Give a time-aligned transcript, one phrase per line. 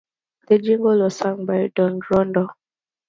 [0.47, 2.47] The jingle was sung by Don Rondo.